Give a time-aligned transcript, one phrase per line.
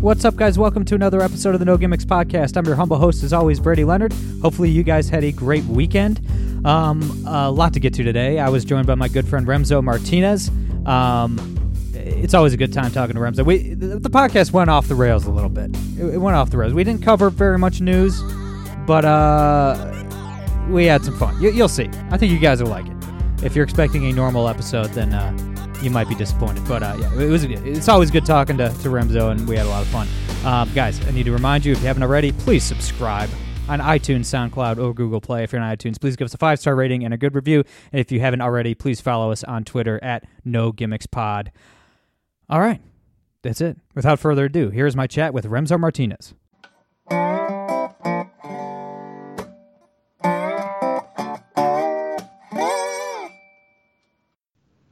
[0.00, 0.58] What's up, guys?
[0.58, 2.56] Welcome to another episode of the No Gimmicks Podcast.
[2.56, 4.14] I'm your humble host, as always, Brady Leonard.
[4.40, 6.26] Hopefully, you guys had a great weekend.
[6.66, 8.38] Um, a lot to get to today.
[8.38, 10.50] I was joined by my good friend Remso Martinez.
[10.86, 13.44] Um, it's always a good time talking to Remso.
[13.44, 15.70] We the, podcast went off the rails a little bit.
[15.98, 16.72] It, went off the rails.
[16.72, 18.22] We didn't cover very much news,
[18.86, 19.76] but uh,
[20.70, 21.38] we had some fun.
[21.42, 21.90] You, you'll see.
[22.10, 23.44] I think you guys will like it.
[23.44, 25.49] If you're expecting a normal episode, then uh,
[25.82, 26.66] you might be disappointed.
[26.66, 27.44] But uh, yeah, it was.
[27.44, 30.08] It's always good talking to, to Remso, and we had a lot of fun.
[30.44, 33.28] Um, guys, I need to remind you if you haven't already, please subscribe
[33.68, 35.44] on iTunes, SoundCloud, or Google Play.
[35.44, 37.62] If you're on iTunes, please give us a five star rating and a good review.
[37.92, 41.52] And if you haven't already, please follow us on Twitter at No Gimmicks Pod.
[42.48, 42.80] All right,
[43.42, 43.78] that's it.
[43.94, 46.34] Without further ado, here's my chat with Remso Martinez.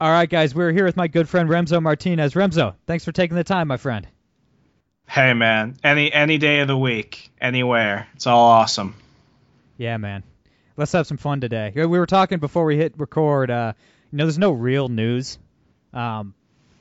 [0.09, 2.33] All right, guys, we're here with my good friend Remso Martinez.
[2.33, 4.07] Remso, thanks for taking the time, my friend.
[5.07, 8.95] Hey man, any any day of the week, anywhere, it's all awesome.
[9.77, 10.23] Yeah, man.
[10.75, 11.71] Let's have some fun today.
[11.75, 13.51] We were talking before we hit record.
[13.51, 13.73] Uh,
[14.11, 15.37] you know, there's no real news.
[15.93, 16.33] Um,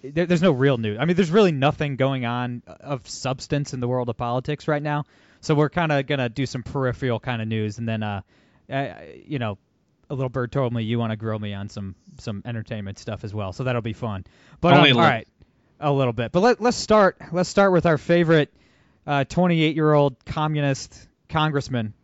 [0.03, 0.97] there, there's no real news.
[0.99, 4.83] I mean, there's really nothing going on of substance in the world of politics right
[4.83, 5.05] now.
[5.43, 8.23] So we're kind of gonna do some peripheral kind of news, and then, uh,
[8.73, 8.95] uh,
[9.27, 9.59] you know,
[10.11, 13.25] a little bird told me you want to grill me on some some entertainment stuff
[13.25, 13.53] as well.
[13.53, 14.25] So that'll be fun.
[14.61, 15.17] But Only um, a all little.
[15.17, 15.28] right,
[15.81, 16.33] a little bit.
[16.33, 17.17] But let, let's start.
[17.33, 18.53] Let's start with our favorite
[19.06, 21.95] 28 year old communist congressman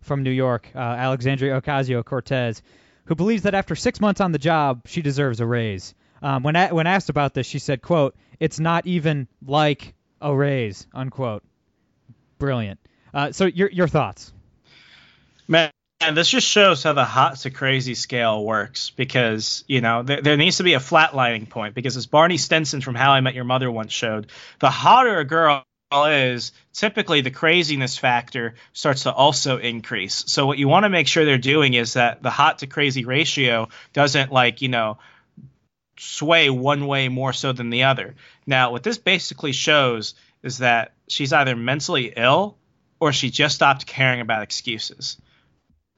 [0.00, 2.62] from New York, uh, Alexandria Ocasio Cortez,
[3.04, 5.94] who believes that after six months on the job, she deserves a raise.
[6.22, 10.34] Um, when a- when asked about this, she said, "quote It's not even like a
[10.34, 11.42] raise." Unquote.
[12.38, 12.78] Brilliant.
[13.14, 14.32] Uh, so your your thoughts?
[15.48, 15.70] Man,
[16.02, 20.20] and this just shows how the hot to crazy scale works because, you know, there,
[20.20, 23.34] there needs to be a flatlining point because as Barney Stinson from How I Met
[23.34, 24.26] Your Mother once showed,
[24.60, 25.64] the hotter a girl
[26.06, 30.24] is, typically the craziness factor starts to also increase.
[30.26, 33.04] So what you want to make sure they're doing is that the hot to crazy
[33.04, 34.98] ratio doesn't like, you know,
[35.98, 38.14] sway one way more so than the other.
[38.46, 42.56] Now, what this basically shows is that she's either mentally ill
[42.98, 45.18] or she just stopped caring about excuses.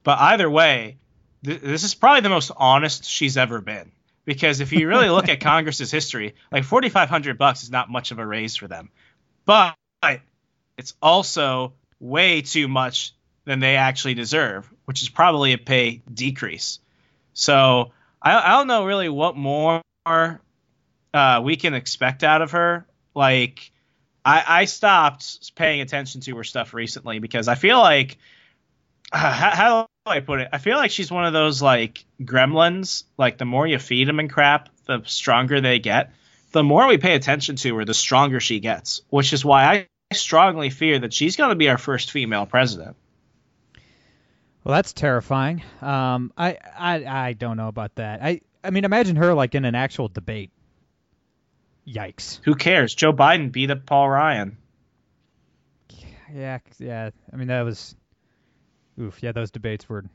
[0.05, 0.97] But either way,
[1.43, 3.91] th- this is probably the most honest she's ever been.
[4.23, 8.19] Because if you really look at Congress's history, like 4,500 bucks is not much of
[8.19, 8.89] a raise for them,
[9.45, 9.75] but
[10.77, 13.13] it's also way too much
[13.45, 16.79] than they actually deserve, which is probably a pay decrease.
[17.33, 17.91] So
[18.21, 22.85] I, I don't know really what more uh, we can expect out of her.
[23.15, 23.71] Like
[24.23, 28.17] I, I stopped paying attention to her stuff recently because I feel like
[29.11, 30.49] uh, how, how I put it?
[30.53, 33.03] I feel like she's one of those like gremlins.
[33.17, 36.11] Like the more you feed them and crap, the stronger they get.
[36.51, 39.01] The more we pay attention to her, the stronger she gets.
[39.09, 42.95] Which is why I strongly fear that she's going to be our first female president.
[44.63, 45.63] Well, that's terrifying.
[45.81, 48.21] Um, I, I I don't know about that.
[48.23, 50.51] I I mean, imagine her like in an actual debate.
[51.87, 52.39] Yikes.
[52.43, 52.95] Who cares?
[52.95, 54.57] Joe Biden beat up Paul Ryan.
[56.33, 57.11] Yeah, yeah.
[57.31, 57.95] I mean, that was.
[58.99, 59.21] Oof.
[59.21, 60.05] Yeah, those debates were.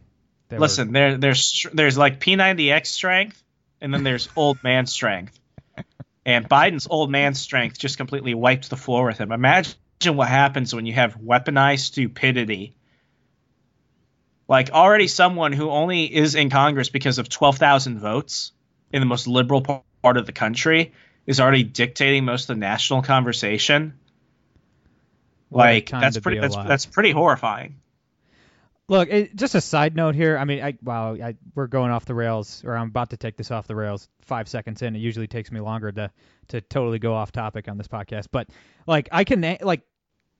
[0.48, 3.42] They were- Listen, there there's there's like P90X strength,
[3.80, 5.38] and then there's old man strength.
[6.26, 9.32] And Biden's old man strength just completely wiped the floor with him.
[9.32, 9.74] Imagine
[10.14, 12.74] what happens when you have weaponized stupidity.
[14.46, 18.52] Like already someone who only is in Congress because of 12,000 votes
[18.92, 19.62] in the most liberal
[20.02, 20.92] part of the country
[21.26, 23.94] is already dictating most of the national conversation.
[25.48, 27.79] What Like that's pretty that's that's pretty horrifying.
[28.90, 30.36] Look, it, just a side note here.
[30.36, 33.36] I mean, I wow, I, we're going off the rails, or I'm about to take
[33.36, 34.08] this off the rails.
[34.22, 36.10] Five seconds in, it usually takes me longer to
[36.48, 38.26] to totally go off topic on this podcast.
[38.32, 38.48] But
[38.88, 39.82] like, I can eh, like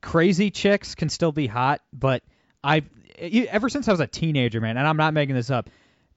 [0.02, 2.24] crazy chicks can still be hot, but
[2.64, 2.86] I've
[3.20, 5.70] eh, e- ever since I was a teenager, man, and I'm not making this up.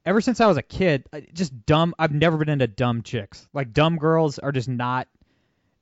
[0.04, 1.94] Ever since I was a kid, just dumb.
[2.00, 3.48] I've never been into dumb chicks.
[3.54, 5.08] Like dumb girls are just not.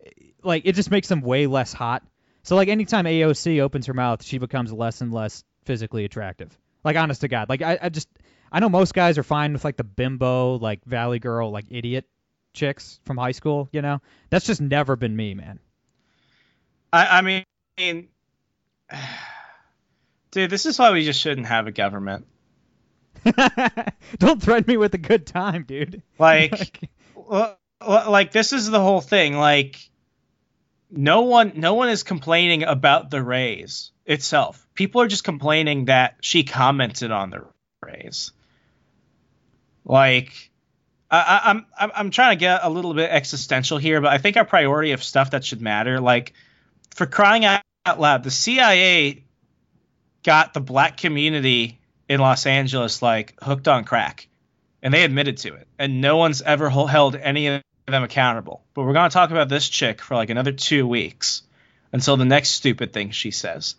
[0.06, 0.10] Eh,
[0.44, 2.04] like it just makes them way less hot.
[2.44, 6.58] So like anytime AOC opens her mouth, she becomes less and less physically attractive.
[6.84, 8.10] Like honest to God, like I, I just
[8.52, 12.06] I know most guys are fine with like the bimbo, like valley girl, like idiot
[12.54, 13.70] chicks from high school.
[13.72, 15.60] You know, that's just never been me, man.
[16.92, 18.08] I, I mean,
[20.32, 22.26] Dude, this is why we just shouldn't have a government.
[24.18, 26.02] Don't threaten me with a good time, dude.
[26.18, 29.38] Like, well, like this is the whole thing.
[29.38, 29.78] Like,
[30.90, 34.68] no one, no one is complaining about the raise itself.
[34.74, 37.46] People are just complaining that she commented on the
[37.86, 38.32] raise.
[39.86, 40.52] Like,
[41.10, 44.38] I, I'm, I'm, I'm trying to get a little bit existential here, but I think
[44.38, 46.34] our priority of stuff that should matter, like,
[46.96, 47.62] for crying out
[47.98, 49.24] loud, the CIA
[50.24, 54.28] got the black community in Los Angeles like hooked on crack,
[54.84, 58.64] and they admitted to it, and no one's ever held any of them accountable.
[58.74, 61.44] But we're gonna talk about this chick for like another two weeks
[61.92, 63.76] until the next stupid thing she says.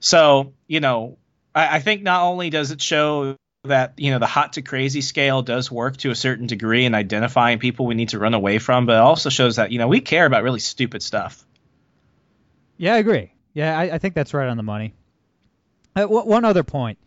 [0.00, 1.18] So you know,
[1.54, 5.00] I, I think not only does it show that you know the hot to crazy
[5.00, 8.58] scale does work to a certain degree in identifying people we need to run away
[8.58, 11.44] from, but it also shows that you know we care about really stupid stuff.
[12.76, 13.32] Yeah, I agree.
[13.54, 14.94] Yeah, I, I think that's right on the money.
[15.94, 16.98] Uh, w- one other point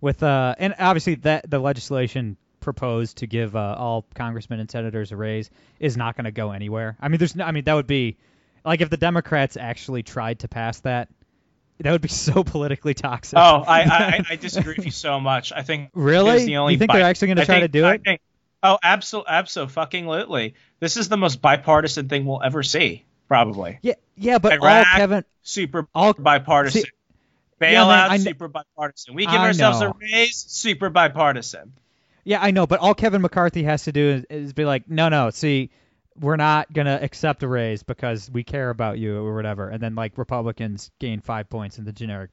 [0.00, 5.12] with uh, and obviously that the legislation proposed to give uh, all congressmen and senators
[5.12, 6.96] a raise is not going to go anywhere.
[7.00, 8.16] I mean, there's no, I mean that would be
[8.64, 11.08] like if the Democrats actually tried to pass that,
[11.80, 13.38] that would be so politically toxic.
[13.38, 15.52] Oh, I I, I disagree with you so much.
[15.52, 17.78] I think really, the only you think bi- they're actually going to try think- to
[17.80, 18.02] do I it?
[18.04, 18.20] think-
[18.62, 19.72] oh, absolutely, absolutely.
[19.72, 20.54] fucking literally.
[20.80, 23.78] This is the most bipartisan thing we'll ever see, probably.
[23.82, 26.82] yeah, yeah, but all Kevin, super all bipartisan.
[26.82, 26.88] see-
[27.60, 29.14] Bailout, Yeah, man, I super bipartisan.
[29.14, 29.90] We give I ourselves know.
[29.90, 31.74] a raise, super bipartisan.
[32.24, 35.10] Yeah, I know, but all Kevin McCarthy has to do is, is be like, no,
[35.10, 35.68] no, see,
[36.18, 39.94] we're not gonna accept a raise because we care about you or whatever, and then
[39.94, 42.30] like Republicans gain five points in the generic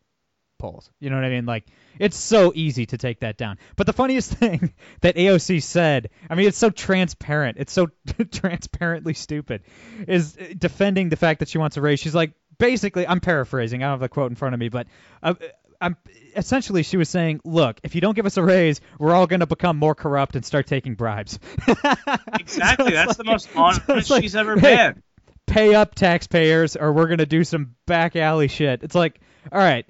[0.57, 0.89] polls.
[0.99, 1.45] You know what I mean?
[1.45, 1.65] Like,
[1.99, 3.57] it's so easy to take that down.
[3.75, 7.87] But the funniest thing that AOC said, I mean, it's so transparent, it's so
[8.31, 9.63] transparently stupid,
[10.07, 11.99] is defending the fact that she wants a raise.
[11.99, 13.83] She's like, basically, I'm paraphrasing.
[13.83, 14.87] I don't have the quote in front of me, but.
[15.21, 15.35] Uh,
[15.79, 15.95] I'm
[16.35, 19.41] essentially she was saying, look, if you don't give us a raise, we're all going
[19.41, 21.39] to become more corrupt and start taking bribes.
[22.39, 22.91] Exactly.
[22.91, 25.03] So That's the like- most so honest it's like, she's ever hey, been.
[25.45, 28.83] Pay up, taxpayers, or we're going to do some back alley shit.
[28.83, 29.19] It's like,
[29.51, 29.85] all right,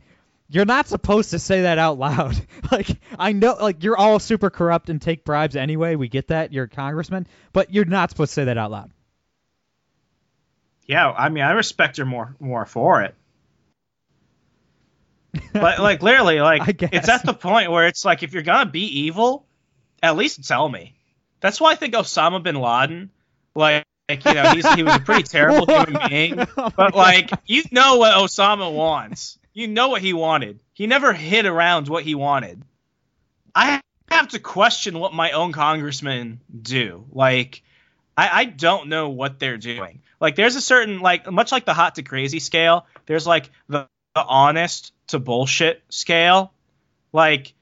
[0.49, 2.35] you're not supposed to say that out loud.
[2.71, 5.95] like, I know, like, you're all super corrupt and take bribes anyway.
[5.95, 6.53] We get that.
[6.53, 8.91] You're a congressman, but you're not supposed to say that out loud.
[10.85, 13.13] Yeah, I mean, I respect her more more for it.
[15.53, 19.01] But like, literally, like, it's at the point where it's like, if you're gonna be
[19.01, 19.45] evil,
[20.01, 20.95] at least tell me.
[21.39, 23.09] That's why I think Osama bin Laden,
[23.55, 26.39] like, like you know, he's, he was a pretty terrible human being.
[26.57, 29.37] Oh But like, you know what Osama wants.
[29.53, 30.59] You know what he wanted.
[30.73, 32.61] He never hid around what he wanted.
[33.53, 33.81] I
[34.11, 37.05] have to question what my own congressmen do.
[37.11, 37.63] Like,
[38.15, 40.01] I, I don't know what they're doing.
[40.19, 42.85] Like, there's a certain like, much like the hot to crazy scale.
[43.07, 46.53] There's like the, the honest to bullshit scale.
[47.13, 47.53] Like,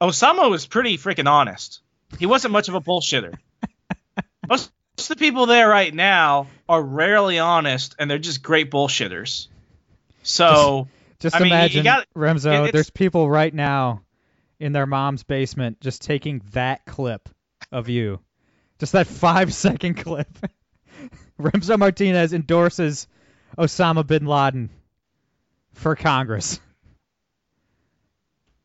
[0.00, 1.80] Osama was pretty freaking honest.
[2.18, 3.34] He wasn't much of a bullshitter.
[4.48, 8.70] Most, most of the people there right now are rarely honest, and they're just great
[8.70, 9.48] bullshitters.
[10.22, 10.88] So,
[11.18, 14.02] Just I mean, imagine, got- Remso, it- there's people right now
[14.58, 17.28] in their mom's basement just taking that clip
[17.72, 18.20] of you.
[18.78, 20.28] Just that five second clip.
[21.40, 23.06] Remso Martinez endorses
[23.56, 24.70] Osama bin Laden
[25.74, 26.60] for Congress.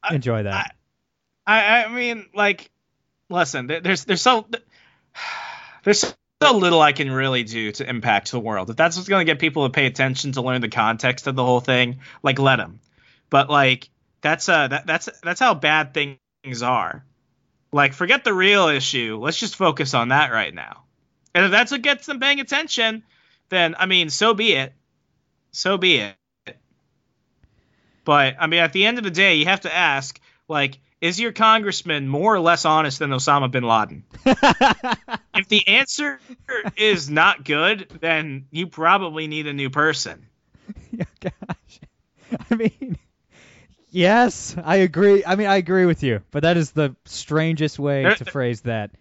[0.03, 0.75] I- Enjoy that.
[1.47, 2.69] I, I mean, like,
[3.29, 4.47] listen, there- there's there's so
[5.83, 8.69] there's so little I can really do to impact the world.
[8.69, 11.35] If that's what's going to get people to pay attention to learn the context of
[11.35, 12.79] the whole thing, like, let them.
[13.29, 13.89] But like,
[14.21, 17.05] that's uh that, that's that's how bad things are.
[17.71, 19.19] Like, forget the real issue.
[19.21, 20.83] Let's just focus on that right now.
[21.33, 23.03] And if that's what gets them paying attention,
[23.49, 24.73] then I mean, so be it.
[25.51, 26.15] So be it.
[28.05, 31.19] But I mean, at the end of the day, you have to ask, like, is
[31.19, 34.03] your congressman more or less honest than Osama bin Laden?
[35.35, 36.19] if the answer
[36.77, 40.27] is not good, then you probably need a new person.
[40.91, 41.79] Yeah, gosh.
[42.49, 42.97] I mean,
[43.91, 45.25] yes, I agree.
[45.25, 48.61] I mean, I agree with you, but that is the strangest way There- to phrase
[48.61, 48.91] that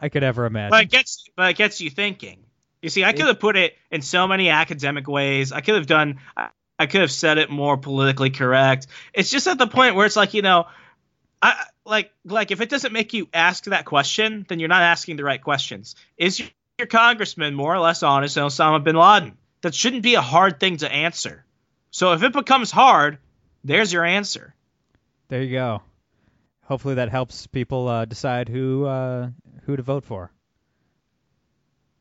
[0.00, 0.70] I could ever imagine.
[0.70, 2.44] But it gets but it gets you thinking.
[2.82, 5.52] You see, I could have put it in so many academic ways.
[5.52, 6.18] I could have done
[6.78, 8.86] I, could have said it more politically correct.
[9.14, 10.66] It's just at the point where it's like, you know,
[11.40, 15.16] I like like if it doesn't make you ask that question, then you're not asking
[15.16, 15.96] the right questions.
[16.16, 16.48] Is your,
[16.78, 19.36] your congressman more or less honest than Osama bin Laden?
[19.62, 21.44] That shouldn't be a hard thing to answer.
[21.90, 23.18] So if it becomes hard,
[23.64, 24.54] there's your answer.
[25.28, 25.82] There you go.
[26.64, 29.30] Hopefully that helps people uh, decide who uh,
[29.64, 30.30] who to vote for.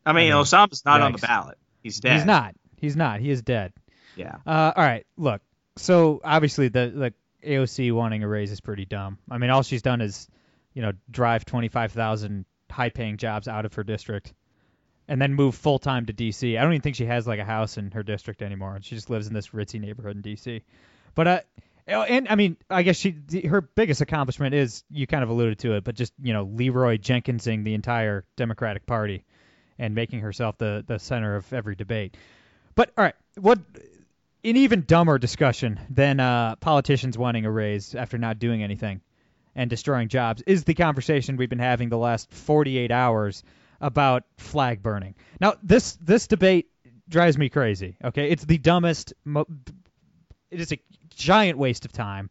[0.06, 1.58] I mean, I mean, Osama's not on the ballot.
[1.84, 2.14] He's dead.
[2.14, 2.56] He's not.
[2.78, 3.20] He's not.
[3.20, 3.74] He is dead.
[4.16, 4.38] Yeah.
[4.46, 5.06] Uh, all right.
[5.18, 5.42] Look.
[5.78, 7.14] so obviously the the
[7.48, 9.18] AOC wanting a raise is pretty dumb.
[9.30, 10.28] I mean, all she's done is,
[10.74, 14.34] you know, drive 25,000 high-paying jobs out of her district,
[15.08, 16.58] and then move full time to D.C.
[16.58, 18.78] I don't even think she has like a house in her district anymore.
[18.82, 20.64] She just lives in this ritzy neighborhood in D.C.
[21.16, 21.40] But uh,
[21.88, 23.16] and I mean, I guess she
[23.50, 26.98] her biggest accomplishment is you kind of alluded to it, but just you know Leroy
[26.98, 29.26] Jenkinsing the entire Democratic Party
[29.80, 32.16] and making herself the the center of every debate.
[32.76, 33.60] But all right, what
[34.44, 39.02] an even dumber discussion than uh, politicians wanting a raise after not doing anything
[39.56, 43.44] and destroying jobs is the conversation we've been having the last 48 hours
[43.80, 45.16] about flag burning.
[45.40, 46.70] Now, this this debate
[47.10, 47.98] drives me crazy.
[48.04, 49.14] Okay, it's the dumbest.
[49.26, 49.48] Mo-
[50.50, 50.80] it is a
[51.16, 52.30] giant waste of time.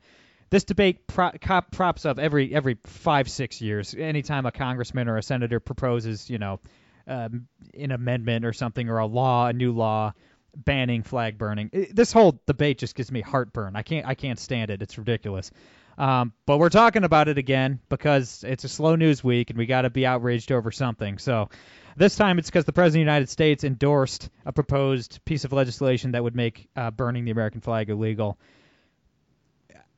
[0.51, 3.95] This debate pro- cop- props up every every five six years.
[3.95, 6.61] Anytime a congressman or a senator proposes, you know,
[7.07, 10.13] um, an amendment or something or a law, a new law
[10.57, 11.71] banning flag burning.
[11.93, 13.77] This whole debate just gives me heartburn.
[13.77, 14.83] I can't I can't stand it.
[14.83, 15.51] It's ridiculous.
[15.99, 19.67] Um, but we're talking about it again because it's a slow news week and we
[19.67, 21.19] got to be outraged over something.
[21.19, 21.51] So
[21.97, 25.53] this time it's because the President of the United States endorsed a proposed piece of
[25.53, 28.39] legislation that would make uh, burning the American flag illegal.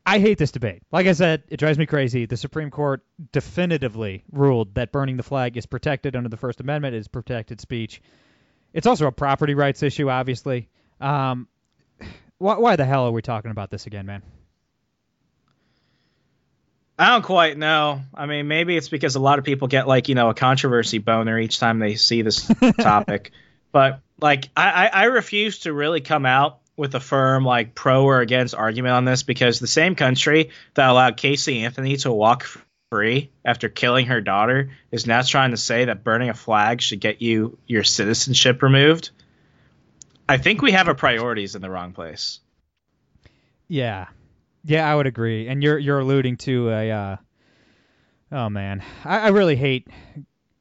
[0.05, 0.83] I hate this debate.
[0.91, 2.27] Like I said, it drives me crazy.
[2.27, 6.97] The Supreme Court definitively ruled that burning the flag is protected under the First Amendment,
[6.97, 8.03] is protected speech.
[8.73, 10.69] It's also a property rights issue, obviously.
[11.01, 11.49] Um,
[12.39, 14.23] why, why the hell are we talking about this again, man?
[16.99, 18.03] I don't quite know.
[18.15, 20.99] I mean, maybe it's because a lot of people get like you know a controversy
[20.99, 22.51] boner each time they see this
[22.81, 23.33] topic.
[23.73, 28.21] But like, I, I refuse to really come out with a firm like pro or
[28.21, 32.49] against argument on this because the same country that allowed Casey Anthony to walk
[32.93, 37.01] free after killing her daughter is now trying to say that burning a flag should
[37.01, 39.13] get you your citizenship removed.
[40.29, 42.41] I think we have our priorities in the wrong place.
[43.67, 44.09] Yeah,
[44.63, 45.49] yeah, I would agree.
[45.49, 46.91] And you're you're alluding to a.
[46.91, 47.17] Uh,
[48.31, 49.89] oh man, I, I really hate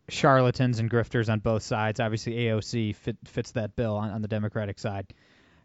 [0.07, 1.99] charlatans and grifters on both sides.
[1.99, 5.13] Obviously, AOC fit, fits that bill on, on the Democratic side.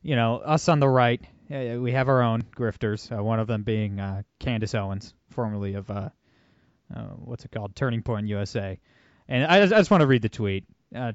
[0.02, 3.16] You know, us on the right, uh, we have our own grifters.
[3.16, 6.08] Uh, one of them being uh, Candace Owens, formerly of uh,
[6.94, 8.78] uh, what's it called, Turning Point USA.
[9.28, 10.64] And I, I just want to read the tweet.
[10.94, 11.12] Uh,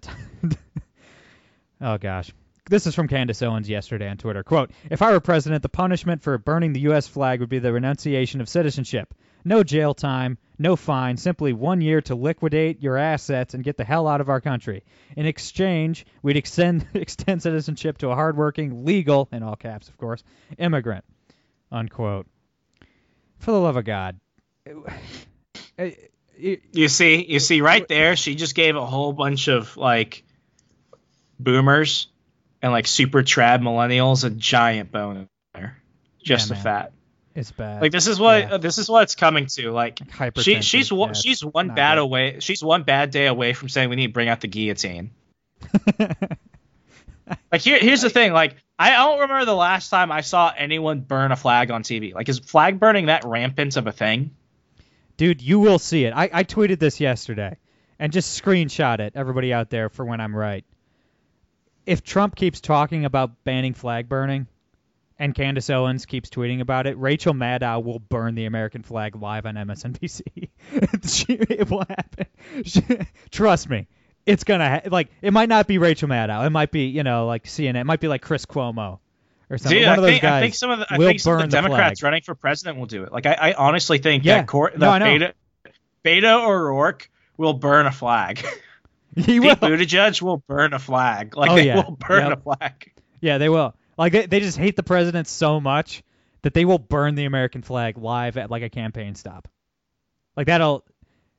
[1.82, 2.32] oh gosh.
[2.70, 4.44] This is from Candace Owens yesterday on Twitter.
[4.44, 7.08] Quote, If I were president, the punishment for burning the U.S.
[7.08, 9.14] flag would be the renunciation of citizenship.
[9.44, 13.84] No jail time, no fine, simply one year to liquidate your assets and get the
[13.84, 14.84] hell out of our country.
[15.18, 20.24] In exchange, we'd extend, extend citizenship to a hardworking, legal, in all caps, of course,
[20.60, 21.04] immigrant.
[21.72, 22.28] Unquote.
[23.40, 24.20] For the love of God.
[25.82, 25.90] Uh,
[26.38, 30.24] you see, you see right there, she just gave a whole bunch of like
[31.40, 32.08] boomers
[32.62, 35.28] and like super trad millennials a giant boner
[36.24, 36.64] just Yeah, a man.
[36.64, 36.92] fat.
[37.34, 37.82] It's bad.
[37.82, 38.58] Like this is what Yeah.
[38.58, 39.72] this is what it's coming to.
[39.72, 40.00] Like
[40.40, 42.02] she she's yeah, she's one bad good.
[42.02, 42.38] away.
[42.40, 45.12] She's one bad day away from saying we need to bring out the guillotine.
[47.52, 48.34] Like here here's the thing.
[48.34, 52.14] Like I don't remember the last time I saw anyone burn a flag on TV.
[52.14, 54.32] Like is flag burning that rampant of a thing?
[55.22, 56.14] Dude, you will see it.
[56.16, 57.56] I, I tweeted this yesterday
[58.00, 60.66] and just screenshot it, everybody out there, for when I'm right.
[61.86, 64.48] If Trump keeps talking about banning flag burning
[65.20, 69.46] and Candace Owens keeps tweeting about it, Rachel Maddow will burn the American flag live
[69.46, 70.50] on MSNBC.
[71.30, 73.06] It will happen.
[73.30, 73.88] Trust me.
[74.26, 76.48] It's gonna ha- like it might not be Rachel Maddow.
[76.48, 77.82] It might be you know like CNN.
[77.82, 78.98] It might be like Chris Cuomo
[79.52, 79.78] or something.
[79.80, 81.34] Dude, One I of those think, guys I think some of the, I think some
[81.34, 83.12] of the Democrats running for president will do it.
[83.12, 84.38] Like I, I honestly think Yeah.
[84.38, 85.34] that Cor- No, I.
[86.04, 88.44] Beto O'Rourke will burn a flag.
[89.14, 89.58] He will.
[89.58, 91.36] Pete Buttigieg will burn a flag.
[91.36, 91.84] Like Oh, they yeah.
[91.86, 92.38] will burn Yep.
[92.38, 92.94] a flag.
[93.20, 93.76] Yeah, they will.
[93.98, 96.02] Like they, they just hate the president so much
[96.44, 99.50] that they will burn the American flag live at like a campaign stop.
[100.38, 100.86] Like that'll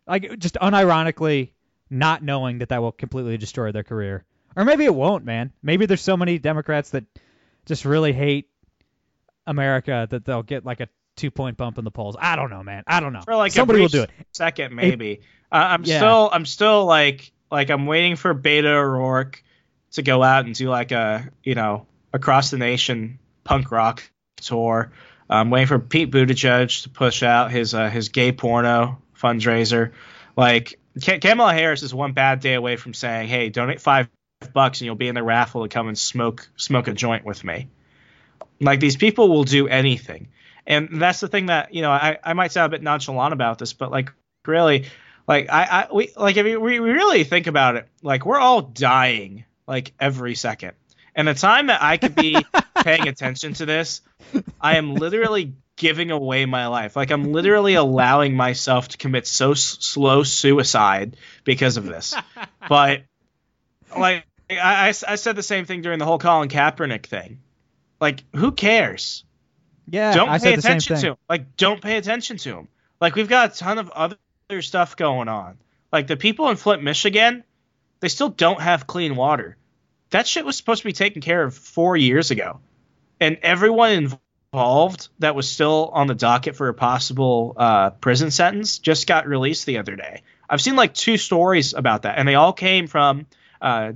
[0.06, 1.52] like just unironically
[1.88, 4.26] not knowing that that will completely destroy their career.
[4.54, 5.50] Or maybe it won't, man.
[5.62, 7.04] Maybe there's so many Democrats that
[7.66, 8.48] just really hate
[9.46, 12.16] America that they'll get like a two point bump in the polls.
[12.18, 12.84] I don't know, man.
[12.86, 13.20] I don't know.
[13.22, 14.10] For like Somebody will do it.
[14.32, 15.20] Second, maybe.
[15.50, 15.98] Uh, I'm Yeah.
[15.98, 19.42] still I'm still like like I'm waiting for Beto O'Rourke
[19.92, 24.02] to go out and do like a you know across the nation punk rock
[24.36, 24.92] tour.
[25.28, 29.92] I'm waiting for Pete Buttigieg to push out his uh, his gay porno fundraiser.
[30.36, 34.08] Like Ka- Kamala Harris is one bad day away from saying, "Hey, donate five
[34.50, 37.44] bucks and you'll be in the raffle to come and smoke smoke a joint with
[37.44, 37.68] me."
[38.60, 40.28] Like these people will do anything,
[40.66, 43.58] and that's the thing that you know I, I might sound a bit nonchalant about
[43.58, 44.12] this, but like
[44.46, 44.86] really,
[45.26, 48.62] like I, I we like if we, we really think about it, like we're all
[48.62, 50.72] dying like every second,
[51.14, 52.44] and the time that I could be
[52.76, 54.00] paying attention to this,
[54.60, 56.96] I am literally giving away my life.
[56.96, 62.14] Like I'm literally allowing myself to commit so s- slow suicide because of this.
[62.68, 63.02] But
[63.98, 64.24] like
[64.58, 67.40] I, I, I said the same thing during the whole Colin Kaepernick thing.
[68.00, 69.24] Like who cares?
[69.88, 71.02] Yeah, don't I pay said the same attention thing.
[71.02, 71.16] to him.
[71.28, 72.68] Like, don't pay attention to him.
[73.00, 74.16] Like, we've got a ton of other
[74.60, 75.58] stuff going on.
[75.92, 77.44] Like, the people in Flint, Michigan,
[78.00, 79.56] they still don't have clean water.
[80.10, 82.60] That shit was supposed to be taken care of four years ago.
[83.20, 84.18] And everyone
[84.52, 89.26] involved that was still on the docket for a possible uh, prison sentence just got
[89.26, 90.22] released the other day.
[90.48, 93.26] I've seen like two stories about that, and they all came from
[93.60, 93.92] uh,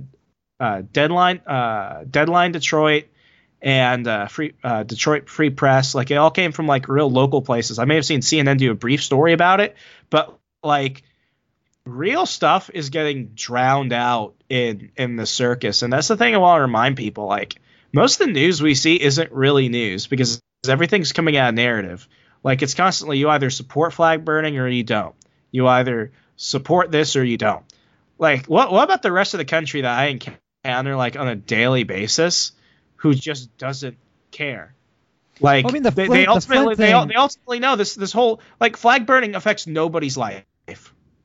[0.59, 3.05] uh, Deadline, uh, Deadline Detroit,
[3.61, 5.95] and uh, Free uh, Detroit Free Press.
[5.95, 7.79] Like it all came from like real local places.
[7.79, 9.75] I may have seen CNN do a brief story about it,
[10.09, 11.03] but like
[11.85, 16.39] real stuff is getting drowned out in in the circus, and that's the thing I
[16.39, 17.25] want to remind people.
[17.25, 17.55] Like
[17.93, 22.07] most of the news we see isn't really news because everything's coming out of narrative.
[22.43, 25.15] Like it's constantly you either support flag burning or you don't.
[25.51, 27.63] You either support this or you don't.
[28.19, 31.35] Like what what about the rest of the country that I encounter like on a
[31.35, 32.51] daily basis
[32.97, 33.97] who just doesn't
[34.31, 34.75] care?
[35.39, 37.95] Like Well, I mean, the they, they the ultimately they, thing- they ultimately know this
[37.95, 40.45] this whole like flag burning affects nobody's life.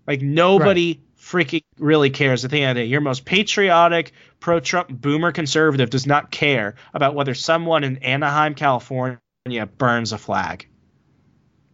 [0.06, 2.44] Like nobody freaking really cares.
[2.44, 7.14] At the end of day, your most patriotic pro-Trump boomer conservative does not care about
[7.14, 9.18] whether someone in Anaheim, California,
[9.78, 10.66] burns a flag.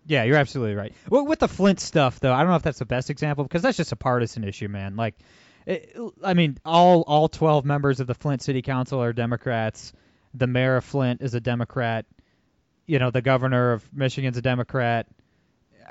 [0.07, 0.93] Yeah, you're absolutely right.
[1.11, 3.63] Well, with the Flint stuff, though, I don't know if that's the best example because
[3.63, 4.97] that's just a partisan issue, man.
[4.97, 5.15] Like,
[6.25, 9.93] I mean, all all 12 members of the Flint City Council are Democrats.
[10.35, 12.07] The mayor of Flint is a Democrat.
[12.87, 15.07] You know, the governor of Michigan's a Democrat.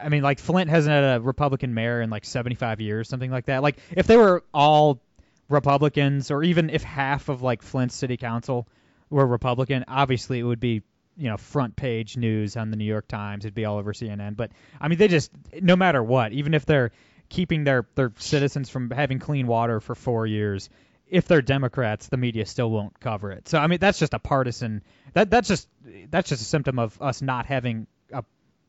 [0.01, 3.45] I mean, like Flint hasn't had a Republican mayor in like 75 years, something like
[3.45, 3.61] that.
[3.61, 4.99] Like, if they were all
[5.49, 8.67] Republicans, or even if half of like Flint City Council
[9.09, 10.81] were Republican, obviously it would be
[11.17, 13.45] you know front page news on the New York Times.
[13.45, 14.35] It'd be all over CNN.
[14.35, 16.91] But I mean, they just no matter what, even if they're
[17.29, 20.69] keeping their their citizens from having clean water for four years,
[21.07, 23.47] if they're Democrats, the media still won't cover it.
[23.47, 24.83] So I mean, that's just a partisan.
[25.13, 25.67] That that's just
[26.09, 28.23] that's just a symptom of us not having a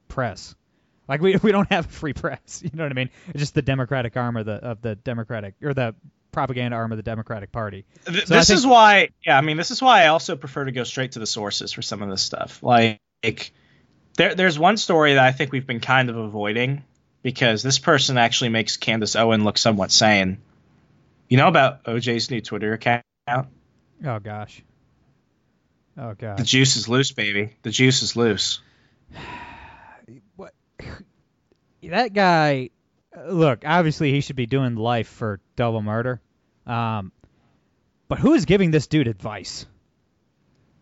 [0.08, 0.54] press.
[1.08, 2.62] Like we we don't have a free press.
[2.64, 3.10] You know what I mean?
[3.28, 5.94] It's just the Democratic arm of the of the Democratic or the
[6.30, 7.84] propaganda arm of the Democratic Party.
[8.04, 10.72] So this think- is why, yeah, I mean, this is why I also prefer to
[10.72, 12.62] go straight to the sources for some of this stuff.
[12.62, 13.00] Like,
[14.16, 16.84] there, there's one story that I think we've been kind of avoiding
[17.22, 20.38] because this person actually makes Candace Owen look somewhat sane.
[21.28, 23.04] You know about OJ's new Twitter account?
[23.28, 24.62] Oh gosh.
[25.98, 26.38] Oh god.
[26.38, 27.56] The juice is loose, baby.
[27.62, 28.60] The juice is loose.
[30.36, 30.54] What?
[31.82, 32.70] That guy.
[33.28, 36.20] Look, obviously he should be doing life for double murder.
[36.66, 37.12] Um,
[38.08, 39.64] but who is giving this dude advice?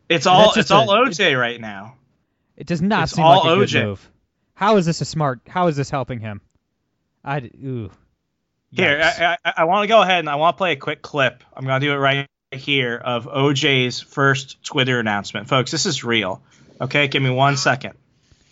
[0.08, 1.96] It's all That's just it's all a- OJ right now.
[2.56, 3.84] It does not It's seem all like a good OJ.
[3.84, 4.10] move.
[4.56, 5.40] How is this a smart?
[5.46, 6.40] How is this helping him?
[7.22, 7.90] I d- ooh.
[8.72, 11.02] Here, I, I, I want to go ahead and I want to play a quick
[11.02, 11.44] clip.
[11.54, 15.48] I'm going to do it right here of OJ's first Twitter announcement.
[15.48, 16.42] Folks, this is real.
[16.80, 17.94] Okay, give me one second.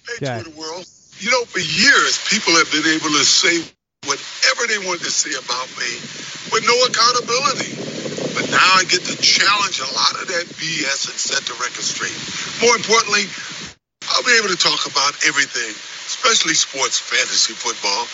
[0.07, 0.43] Hey, Okay.
[0.43, 0.85] Twitter world.
[1.19, 3.65] You know, for years, people have been able to say
[4.05, 5.89] whatever they want to say about me
[6.53, 7.73] with no accountability.
[8.37, 11.85] But now I get to challenge a lot of that BS and set the record
[11.87, 12.17] straight.
[12.61, 13.25] More importantly,
[14.11, 15.73] I'll be able to talk about everything,
[16.15, 18.07] especially sports, fantasy football,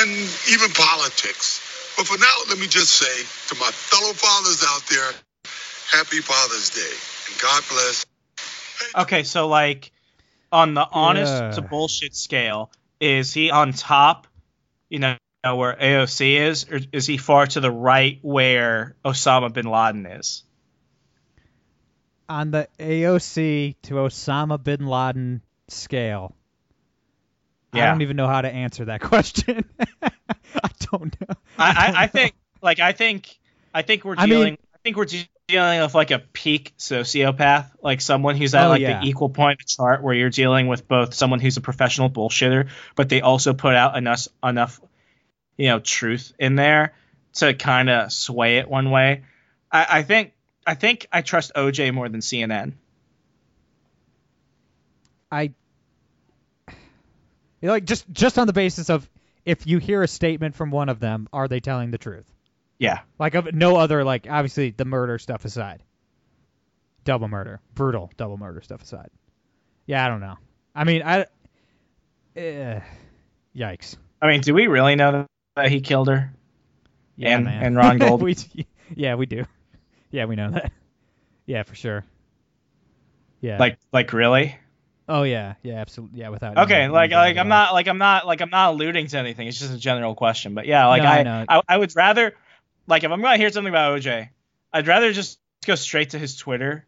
[0.00, 0.10] and
[0.50, 1.60] even politics.
[1.96, 5.10] But for now, let me just say to my fellow fathers out there,
[5.90, 6.94] happy Father's Day.
[7.28, 8.06] And God bless.
[8.96, 9.90] Okay, so like
[10.52, 11.50] on the honest Yeah.
[11.52, 14.26] to bullshit scale, is he on top,
[14.88, 19.66] you know, where AOC is, or is he far to the right where Osama bin
[19.66, 20.44] Laden is?
[22.28, 26.34] On the AOC to Osama bin Laden scale,
[27.72, 29.64] I don't even know how to answer that question.
[30.02, 31.34] I don't know.
[31.58, 33.38] I, I, I think like I think
[33.72, 35.06] I think we're I mean- dealing I, think we're
[35.46, 39.00] dealing with like a peak sociopath, like someone who's at Oh, like yeah.
[39.00, 42.08] the equal point of the chart where you're dealing with both someone who's a professional
[42.08, 44.80] bullshitter, but they also put out enough enough
[45.56, 46.94] you know truth in there
[47.34, 49.24] to kind of sway it one way.
[49.70, 50.32] I, I think
[50.66, 52.72] I think I trust OJ more than CNN.
[55.30, 55.52] I
[57.60, 59.08] You know, like just just on the basis of
[59.44, 62.26] if you hear a statement from one of them, are they telling the truth?
[62.78, 63.00] Yeah.
[63.18, 65.82] Like of no other like obviously the murder stuff aside.
[67.04, 69.10] Double murder, brutal double murder stuff aside.
[69.86, 70.36] Yeah, I don't know.
[70.74, 71.26] I mean, I
[72.36, 72.80] eh,
[73.56, 73.96] yikes.
[74.22, 76.32] I mean, do we really know that he killed her?
[77.16, 77.62] Yeah, And- man.
[77.64, 78.22] and Ron Gold.
[78.22, 78.36] we,
[78.94, 79.44] yeah, we do.
[80.10, 80.72] Yeah, we know that.
[81.46, 82.04] Yeah, for sure.
[83.40, 83.58] Yeah.
[83.58, 84.56] Like like really?
[85.10, 86.20] Oh yeah, yeah, absolutely.
[86.20, 86.56] Yeah, without.
[86.56, 89.48] Okay, like like I'm not like I'm not like I'm not alluding to anything.
[89.48, 90.54] It's just a general question.
[90.54, 91.44] But yeah, like No, I I, know.
[91.48, 92.36] I I would rather
[92.86, 94.28] like if I'm gonna hear something about OJ,
[94.72, 96.86] I'd rather just go straight to his Twitter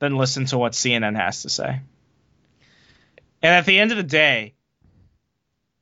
[0.00, 1.80] than listen to what CNN has to say.
[3.40, 4.52] And at the end of the day,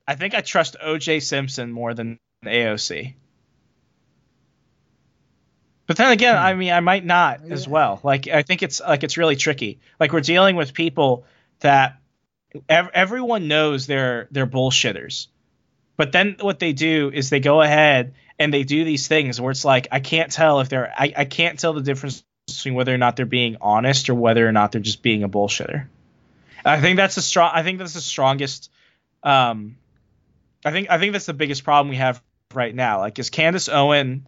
[0.07, 3.15] I think I trust OJ Simpson more than AOC.
[5.87, 6.41] But then again, hmm.
[6.41, 7.99] I mean, I might not as well.
[8.01, 9.81] Like, I think it's like it's really tricky.
[9.99, 11.25] Like, we're dealing with people
[11.61, 11.99] that
[12.69, 15.27] ev- everyone knows they're they're bullshitters,
[15.97, 19.51] but then what they do is they go ahead and they do these things where
[19.51, 22.93] it's like I can't tell if they're I, I can't tell the difference between whether
[22.93, 25.87] or not they're being honest or whether or not they're just being a bullshitter.
[26.65, 27.51] I think that's the strong.
[27.53, 28.69] I think that's the strongest.
[29.23, 29.77] Um,
[30.63, 32.21] I think I think that's the biggest problem we have
[32.53, 32.99] right now.
[32.99, 34.27] Like, is Candace Owen,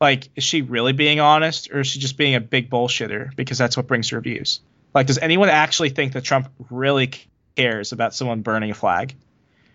[0.00, 3.58] like, is she really being honest, or is she just being a big bullshitter because
[3.58, 4.60] that's what brings her views?
[4.94, 7.10] Like, does anyone actually think that Trump really
[7.56, 9.14] cares about someone burning a flag,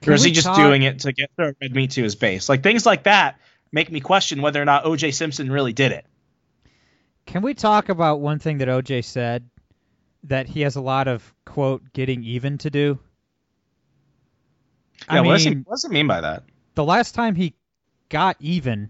[0.01, 2.15] Can or is he just talk- doing it to get the red meat to his
[2.15, 2.49] base?
[2.49, 3.39] Like things like that
[3.71, 5.11] make me question whether or not O.J.
[5.11, 6.05] Simpson really did it.
[7.25, 9.49] Can we talk about one thing that OJ said
[10.25, 12.99] that he has a lot of quote getting even to do?
[15.07, 16.43] Yeah, I what, does he, what does he mean by that?
[16.75, 17.53] the last time he
[18.09, 18.89] got even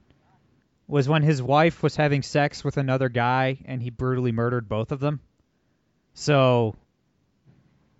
[0.88, 4.92] was when his wife was having sex with another guy and he brutally murdered both
[4.92, 5.20] of them.
[6.14, 6.76] So,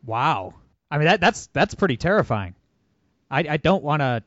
[0.06, 0.54] wow.
[0.92, 2.54] I mean that that's that's pretty terrifying.
[3.30, 4.24] I I don't want to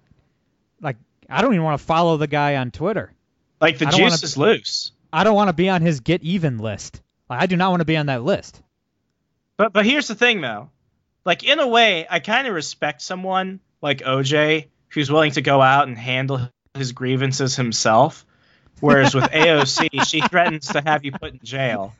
[0.81, 0.96] like
[1.31, 3.12] I don't even want to follow the guy on Twitter.
[3.61, 4.92] Like the juice wanna- is loose.
[5.12, 7.01] I don't want to be on his get even list.
[7.31, 8.61] Like, I do not want to be on that list.
[9.57, 10.70] But but here's the thing though.
[11.25, 15.62] Like in a way, I kind of respect someone like OJ who's willing to go
[15.62, 18.26] out and handle his grievances himself.
[18.81, 21.95] Whereas with AOC, she threatens to have you put in jail.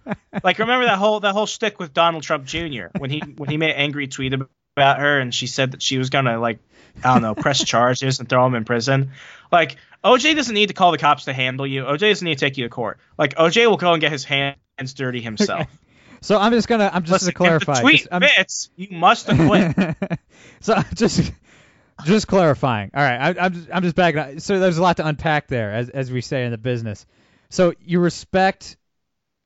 [0.45, 2.87] Like remember that whole that whole shtick with Donald Trump Jr.
[2.99, 4.35] when he when he made an angry tweet
[4.77, 6.59] about her and she said that she was gonna like
[7.03, 9.12] I don't know press charges and throw him in prison.
[9.51, 11.85] Like OJ doesn't need to call the cops to handle you.
[11.85, 12.99] OJ doesn't need to take you to court.
[13.17, 14.57] Like OJ will go and get his hands
[14.95, 15.67] dirty himself.
[16.23, 17.73] So I'm just gonna I'm just Listen, to clarify.
[17.73, 19.77] if the tweet just- fits, you must acquit.
[20.61, 21.31] so I just
[22.05, 22.91] just clarifying.
[22.95, 24.19] All right, I, I'm just, I'm just backing.
[24.21, 24.41] Up.
[24.41, 27.07] So there's a lot to unpack there, as as we say in the business.
[27.49, 28.77] So you respect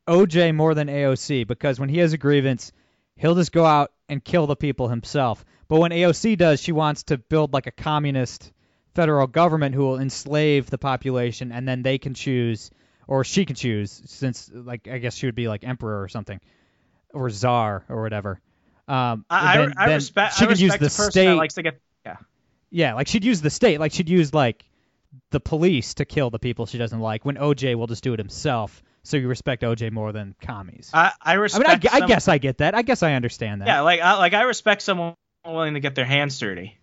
[0.08, 2.72] OJ more than AOC because when he has a grievance,
[3.16, 5.44] he'll just go out and kill the people himself.
[5.68, 8.52] But when AOC does, she wants to build like a communist
[8.94, 12.70] federal government who will enslave the population, and then they can choose,
[13.06, 16.40] or she can choose, since like I guess she would be like emperor or something,
[17.14, 18.40] or czar or whatever.
[18.88, 20.34] Um, I, then- I, I respect.
[20.34, 21.26] She I could use respect the person state.
[21.26, 21.80] that likes to get.
[22.70, 22.94] Yeah.
[22.94, 24.64] Like she'd use the state, like she'd use like
[25.30, 27.24] the police to kill the people she doesn't like.
[27.24, 30.90] When OJ will just do it himself, so you respect OJ more than commies.
[30.92, 32.74] I, I I mean, I, I guess I get that.
[32.74, 33.68] I guess I understand that.
[33.68, 36.78] Yeah, like I, like I respect someone willing to get their hands dirty.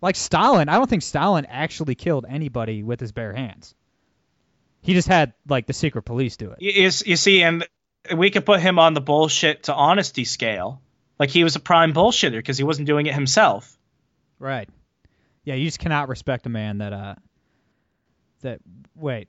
[0.00, 3.74] Like Stalin, I don't think Stalin actually killed anybody with his bare hands.
[4.80, 6.58] He just had like the secret police do it.
[6.60, 7.66] You, you, you see, and
[8.14, 10.80] we could put him on the bullshit to honesty scale.
[11.18, 13.76] Like he was a prime bullshitter because he wasn't doing it himself.
[14.38, 14.68] Right.
[15.48, 17.14] Yeah, you just cannot respect a man that uh
[18.42, 18.60] that
[18.94, 19.28] wait.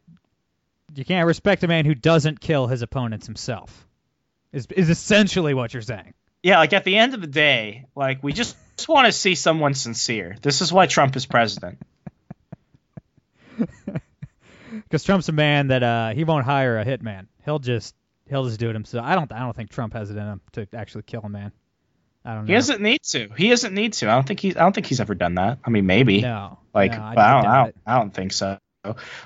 [0.93, 3.87] You can't respect a man who doesn't kill his opponents himself.
[4.51, 6.13] Is is essentially what you're saying.
[6.43, 9.33] Yeah, like at the end of the day, like we just, just want to see
[9.33, 10.35] someone sincere.
[10.41, 11.79] This is why Trump is president.
[14.71, 17.27] Because Trump's a man that uh, he won't hire a hitman.
[17.45, 17.95] He'll just
[18.27, 19.05] he'll just do it himself.
[19.05, 21.51] I don't I don't think Trump has it in him to actually kill a man.
[22.25, 22.47] I don't know.
[22.47, 23.29] He doesn't need to.
[23.37, 24.09] He doesn't need to.
[24.09, 24.49] I don't think he.
[24.49, 25.59] I don't think he's ever done that.
[25.63, 26.21] I mean, maybe.
[26.21, 26.59] No.
[26.73, 27.75] Like, no, I, but I, don't, I, don't.
[27.85, 28.57] I don't think so.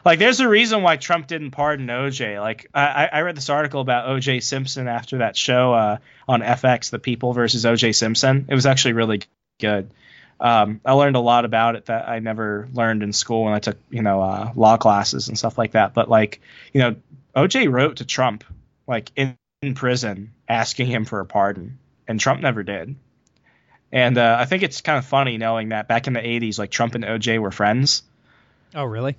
[0.04, 2.40] Like, there's a reason why Trump didn't pardon OJ.
[2.40, 6.90] Like, I, I read this article about OJ Simpson after that show uh, on FX,
[6.90, 8.46] The People versus OJ Simpson.
[8.50, 9.22] It was actually really
[9.60, 9.92] good.
[10.40, 13.60] Um, I learned a lot about it that I never learned in school when I
[13.60, 15.94] took, you know, uh, law classes and stuff like that.
[15.94, 16.42] But like,
[16.74, 16.96] you know,
[17.36, 18.44] OJ wrote to Trump,
[18.88, 21.78] like in, in prison, asking him for a pardon,
[22.08, 22.96] and Trump never did.
[23.92, 26.72] And uh, I think it's kind of funny knowing that back in the 80s, like
[26.72, 28.04] Trump and OJ were friends.
[28.74, 29.16] Oh really?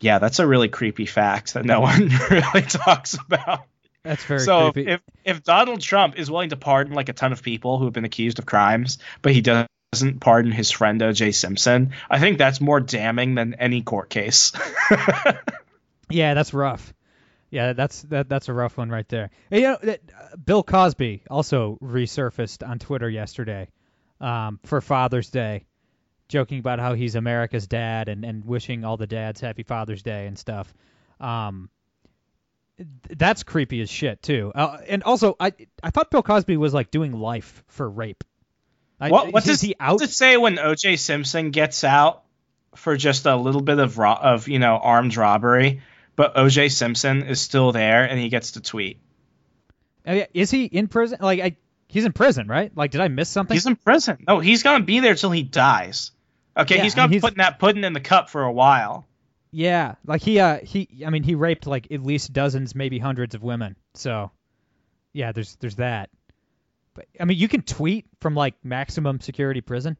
[0.00, 3.66] Yeah, that's a really creepy fact that no one really talks about.
[4.02, 4.92] That's very so creepy.
[4.92, 7.92] if if Donald Trump is willing to pardon like a ton of people who have
[7.92, 11.32] been accused of crimes, but he doesn't pardon his friend O.J.
[11.32, 14.52] Simpson, I think that's more damning than any court case.
[16.08, 16.94] yeah, that's rough.
[17.56, 19.30] Yeah, that's that that's a rough one right there.
[19.48, 23.68] Hey, you know, that, uh, Bill Cosby also resurfaced on Twitter yesterday
[24.20, 25.64] um, for Father's Day,
[26.28, 30.26] joking about how he's America's dad and, and wishing all the dads happy Father's Day
[30.26, 30.74] and stuff.
[31.18, 31.70] Um,
[33.08, 34.52] That's creepy as shit too.
[34.54, 38.22] Uh, and also, I I thought Bill Cosby was like doing life for rape.
[39.00, 40.02] I, What, does he out?
[40.02, 40.96] it say when O.J.
[40.96, 42.22] Simpson gets out
[42.74, 45.80] for just a little bit of ro- of you know armed robbery,
[46.16, 46.70] but O.J.
[46.70, 48.98] Simpson is still there and he gets to tweet?
[50.06, 51.18] Oh, yeah, Is he in prison?
[51.20, 51.56] Like, I,
[51.88, 52.70] he's in prison, right?
[52.76, 53.54] Like, did I miss something?
[53.54, 54.24] He's in prison.
[54.26, 56.12] No, he's gonna be there till he dies.
[56.56, 59.06] Okay, Yeah, he's gonna he's- put that pudding in the cup for a while.
[59.52, 63.34] Yeah, like he uh he I mean he raped like at least dozens, maybe hundreds
[63.34, 63.76] of women.
[63.94, 64.30] So
[65.12, 66.10] yeah, there's there's that.
[66.94, 69.96] But I mean you can tweet from like maximum security prison.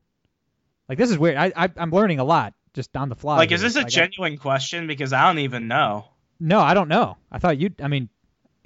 [0.89, 1.37] Like this is weird.
[1.37, 3.39] I, I I'm learning a lot just on the fly.
[3.39, 4.87] Like, is this a Like, I- genuine question?
[4.87, 6.07] Because I don't even know.
[6.39, 7.17] no, I don't know.
[7.33, 7.71] I thought you.
[7.83, 8.09] I mean,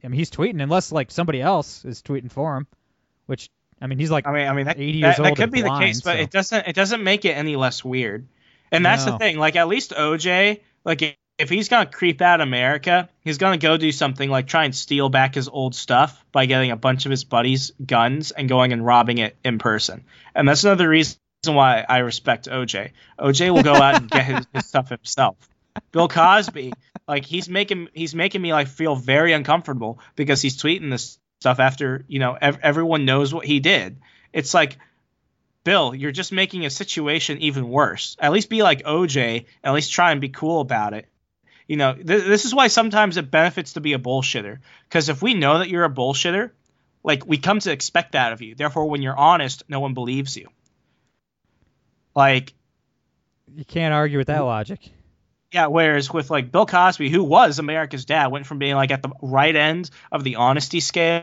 [0.04, 2.66] I mean he's tweeting unless like somebody else is tweeting for him,
[3.26, 3.48] which
[3.80, 5.62] I mean he's like I mean, I mean that, 80 years that old could be
[5.62, 8.26] the case, but so- it doesn't it doesn't make it any less weird.
[8.72, 9.38] And that's the thing.
[9.38, 13.78] Like at least OJ, like if- if he's gonna creep out America, he's gonna go
[13.78, 17.10] do something like try and steal back his old stuff by getting a bunch of
[17.10, 20.04] his buddies' guns and going and robbing it in person.
[20.34, 21.16] And that's another reason
[21.48, 22.90] why I respect OJ.
[23.18, 25.36] OJ will go out and get his, his stuff himself.
[25.92, 26.74] Bill Cosby,
[27.08, 31.58] like he's making he's making me like feel very uncomfortable because he's tweeting this stuff
[31.60, 33.98] after you know ev- everyone knows what he did.
[34.32, 34.78] It's like,
[35.64, 38.16] Bill, you're just making a situation even worse.
[38.20, 39.46] At least be like OJ.
[39.64, 41.06] At least try and be cool about it.
[41.66, 44.58] You know, th- this is why sometimes it benefits to be a bullshitter.
[44.88, 46.50] Because if we know that you're a bullshitter,
[47.02, 48.54] like we come to expect that of you.
[48.54, 50.48] Therefore, when you're honest, no one believes you.
[52.14, 52.54] Like,
[53.54, 54.90] you can't argue with that logic.
[55.52, 55.66] yeah.
[55.66, 59.10] Whereas with like Bill Cosby, who was America's dad, went from being like at the
[59.22, 61.22] right end of the honesty scale.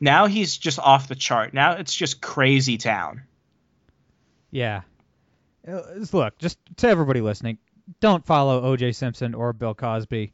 [0.00, 1.52] Now he's just off the chart.
[1.52, 3.22] Now it's just crazy town.
[4.50, 4.82] Yeah.
[5.66, 7.58] Uh, Look, just to everybody listening,
[8.00, 8.92] don't follow O.J.
[8.92, 10.32] Simpson or Bill Cosby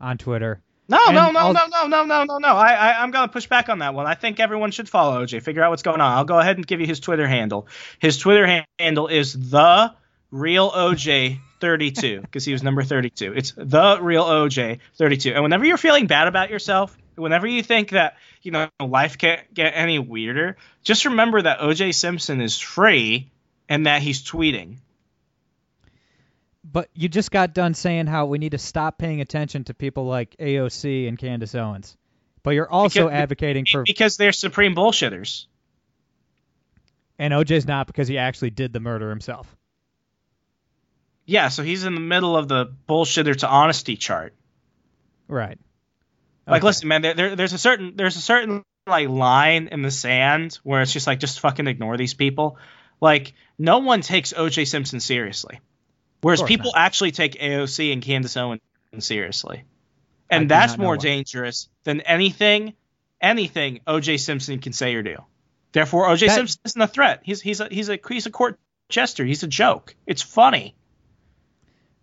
[0.00, 0.60] on Twitter.
[0.88, 2.48] No, And no, no, I'll- no, no, no, no, no, no.
[2.48, 4.06] I, I, I'm gonna push back on that one.
[4.06, 5.42] I think everyone should follow OJ.
[5.42, 6.12] Figure out what's going on.
[6.16, 7.66] I'll go ahead and give you his Twitter handle.
[7.98, 9.92] His Twitter ha- handle is the
[10.30, 13.32] real OJ 32 because he was number 32.
[13.34, 15.32] It's the real OJ 32.
[15.32, 19.52] And whenever you're feeling bad about yourself, whenever you think that you know life can't
[19.52, 23.30] get any weirder, just remember that OJ Simpson is free
[23.68, 24.76] and that he's tweeting.
[26.70, 30.06] But you just got done saying how we need to stop paying attention to people
[30.06, 31.96] like AOC and Candace Owens.
[32.42, 35.46] But you're also Because- advocating for because they're supreme bullshitters.
[37.18, 39.56] and OJ's not because he actually did the murder himself.
[41.24, 44.34] Yeah, so he's in the middle of the bullshitter to honesty chart.
[45.28, 45.58] Right.
[46.46, 49.90] Like, listen, man, there, there, there's a certain there's a certain like line in the
[49.90, 52.58] sand where it's just like just fucking ignore these people.
[53.00, 54.64] Like, no one takes O.J.
[54.66, 55.58] Simpson seriously,
[56.22, 56.80] whereas people not.
[56.84, 58.60] actually take AOC and Candace Owens
[58.98, 59.64] seriously,
[60.30, 62.74] and do that's more dangerous than anything
[63.20, 64.18] anything O.J.
[64.18, 65.16] Simpson can say or do.
[65.72, 66.26] Therefore, O.J.
[66.26, 67.20] That- Simpson isn't a threat.
[67.22, 69.24] He's he's a he's a he's a court jester.
[69.24, 69.94] He's a joke.
[70.06, 70.74] It's funny.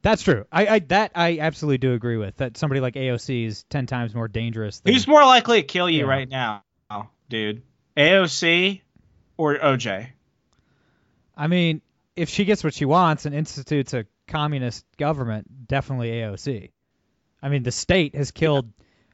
[0.02, 0.45] That's true.
[0.52, 2.36] I, I that I absolutely do agree with.
[2.38, 5.89] That somebody like AOC is ten times more dangerous than Who's more likely to kill
[5.89, 6.10] you Yeah.
[6.12, 6.63] right now,
[7.30, 7.62] dude?
[7.95, 8.82] AOC
[9.38, 10.10] or OJ?
[11.38, 11.82] I mean,
[12.15, 16.71] if she gets what she wants and institutes a communist government, definitely AOC.
[17.41, 18.71] I mean, the state has killed.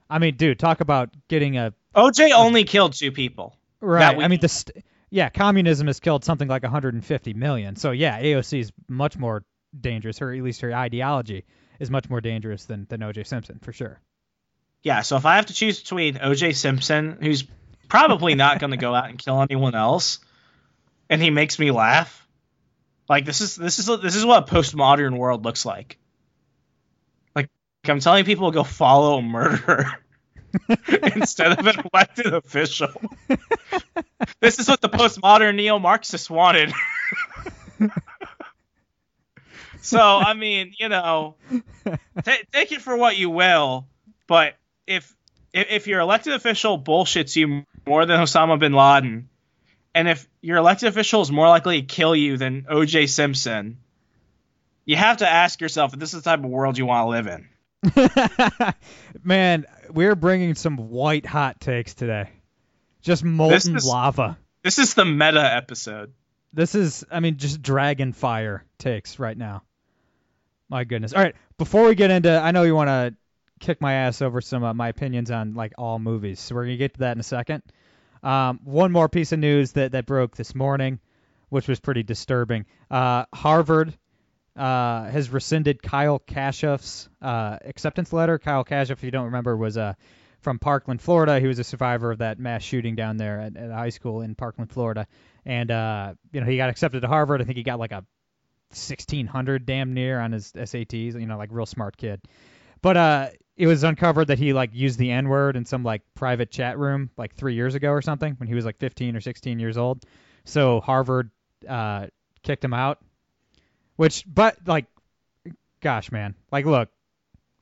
[0.09, 3.55] I mean, dude, talk about getting a OJ only killed two people.
[3.81, 4.17] right.
[4.19, 7.75] I mean, the st- yeah, communism has killed something like 150 million.
[7.75, 9.43] So yeah, AOC is much more
[9.79, 11.45] dangerous, or at least her ideology
[11.79, 13.23] is much more dangerous than than O.J.
[13.23, 13.99] Simpson for sure.
[14.83, 17.43] Yeah, so if I have to choose between OJ Simpson, who's
[17.89, 20.19] probably not going to go out and kill anyone else,
[21.09, 22.18] and he makes me laugh,
[23.09, 25.97] like this is this is this is what a postmodern world looks like.
[27.35, 27.49] Like
[27.85, 29.91] I'm telling people to go follow a murderer
[31.15, 32.89] instead of an elected official.
[34.39, 36.71] this is what the postmodern neo-Marxists wanted.
[39.81, 41.35] so I mean, you know,
[42.23, 43.87] ta take it for what you will,
[44.27, 45.15] but if
[45.51, 49.28] if, if your elected official bullshits you more than Osama bin Laden,
[49.99, 53.07] and if your elected official is more likely to kill you than O.J.
[53.07, 53.79] Simpson,
[54.85, 57.09] you have to ask yourself if this is the type of world you want to
[57.09, 58.73] live in.
[59.23, 62.29] Man, we're bringing some white hot takes today.
[63.01, 64.37] Just molten is- lava.
[64.63, 66.13] This is the meta episode.
[66.53, 69.63] This is, I mean, just dragon fire takes right now.
[70.69, 71.11] My goodness.
[71.11, 73.15] All right, before we get into, I know you want to
[73.59, 76.77] kick my ass over some of my opinions on like all movies, so we're gonna
[76.77, 77.63] get to that in a second.
[78.23, 80.99] Um, one more piece of news that that broke this morning,
[81.49, 82.65] which was pretty disturbing.
[82.89, 83.97] Uh, Harvard
[84.55, 88.37] uh, has rescinded Kyle Kashuv's uh, acceptance letter.
[88.39, 89.93] Kyle Kashuv, if you don't remember, was uh,
[90.41, 91.39] from Parkland, Florida.
[91.39, 94.35] He was a survivor of that mass shooting down there at, at high school in
[94.35, 95.07] Parkland, Florida.
[95.45, 97.41] And uh, you know, he got accepted to Harvard.
[97.41, 98.05] I think he got like a
[98.71, 101.19] 1600 damn near on his SATs.
[101.19, 102.21] You know, like real smart kid.
[102.81, 106.01] But uh, it was uncovered that he like used the N word in some like
[106.15, 109.21] private chat room like three years ago or something when he was like 15 or
[109.21, 110.05] 16 years old.
[110.45, 111.29] So Harvard
[111.67, 112.07] uh,
[112.41, 112.99] kicked him out.
[113.97, 114.85] Which, but like,
[115.81, 116.87] gosh, man, like, look,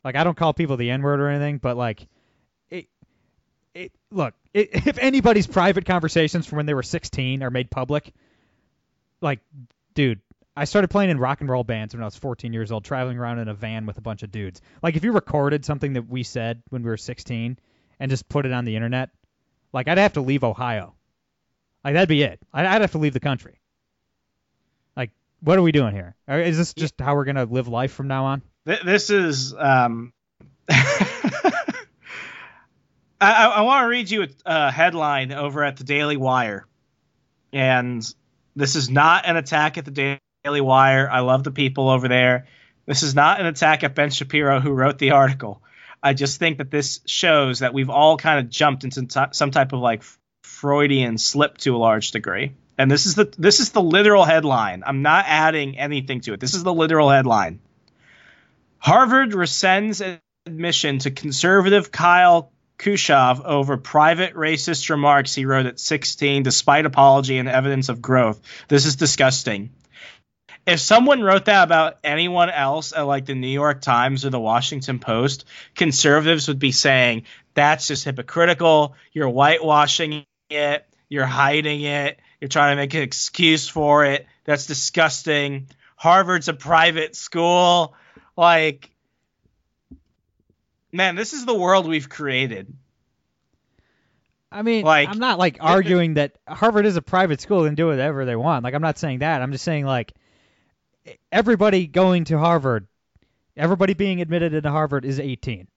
[0.03, 2.07] like I don't call people the N word or anything, but like,
[2.69, 2.87] it,
[3.73, 8.13] it, look, it, if anybody's private conversations from when they were 16 are made public,
[9.19, 9.39] like,
[9.95, 10.21] dude,
[10.57, 13.19] I started playing in rock and roll bands when I was 14 years old, traveling
[13.19, 14.59] around in a van with a bunch of dudes.
[14.81, 17.59] Like, if you recorded something that we said when we were 16
[17.99, 19.11] and just put it on the internet,
[19.71, 20.95] like, I'd have to leave Ohio.
[21.83, 22.39] Like, that'd be it.
[22.51, 23.59] I'd, I'd have to leave the country.
[24.95, 26.15] Like, what are we doing here?
[26.27, 28.41] Is this just how we're gonna live life from now on?
[28.65, 29.53] This is.
[29.53, 30.11] Um,
[30.69, 31.51] I,
[33.21, 36.65] I, want to read you a, a headline over at the Daily Wire,
[37.53, 38.03] and
[38.55, 40.19] this is not an attack at the Daily
[40.61, 41.09] Wire.
[41.09, 42.47] I love the people over there.
[42.85, 45.61] This is not an attack at Ben Shapiro, who wrote the article.
[46.01, 49.51] I just think that this shows that we've all kind of jumped into t- some
[49.51, 50.03] type of like
[50.43, 52.53] Freudian slip to a large degree.
[52.77, 54.83] And this is the this is the literal headline.
[54.85, 56.39] I'm not adding anything to it.
[56.39, 57.59] This is the literal headline.
[58.77, 66.43] Harvard rescinds admission to conservative Kyle Kashuv over private racist remarks he wrote at 16
[66.43, 68.39] despite apology and evidence of growth.
[68.67, 69.71] This is disgusting.
[70.67, 74.39] If someone wrote that about anyone else at like the New York Times or the
[74.39, 78.95] Washington Post, conservatives would be saying that's just hypocritical.
[79.13, 80.85] You're whitewashing it.
[81.07, 82.19] You're hiding it.
[82.41, 84.27] You're trying to make an excuse for it.
[84.43, 85.67] That's disgusting.
[85.95, 87.95] Harvard's a private school.
[88.35, 88.91] Like,
[90.91, 92.73] man, this is the world we've created.
[94.51, 97.87] I mean, Like- I'm not like arguing that Harvard is a private school and do
[97.87, 98.65] whatever they want.
[98.65, 99.41] Like, I'm not saying that.
[99.41, 100.13] I'm just saying like
[101.31, 102.87] everybody going to Harvard,
[103.55, 105.67] everybody being admitted into Harvard is 18,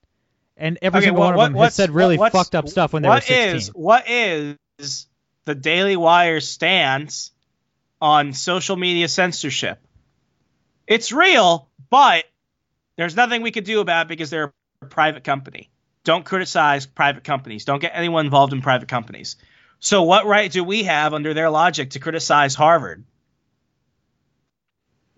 [0.56, 2.92] and every Okay, single well, one of them has said really what's- fucked up stuff
[2.92, 3.56] when they were what 16.
[3.56, 4.56] is what is
[5.44, 7.30] the Daily Wire stance
[8.00, 9.78] on social media censorship?
[10.86, 12.24] It's real, but
[12.96, 15.70] there's nothing we could do about it because they're a private company.
[16.02, 17.64] Don't criticize private companies.
[17.64, 19.36] Don't get anyone involved in private companies.
[19.78, 23.04] So what right do we have under their logic to criticize Harvard?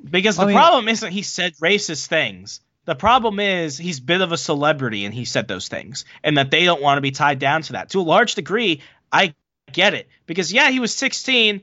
[0.09, 2.61] Because the I mean- problem isn't he said racist things.
[2.85, 6.37] The problem is he's a bit of a celebrity and he said those things, and
[6.37, 7.91] that they don't want to be tied down to that.
[7.91, 9.35] To a large degree, I
[9.73, 11.63] get it because yeah, he was 16,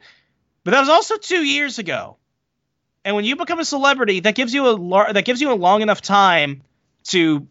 [0.64, 2.16] but that was also two years ago.
[3.04, 5.56] And when you become a celebrity, that gives you a lar- that gives you a
[5.56, 6.62] long enough time
[7.06, 7.48] to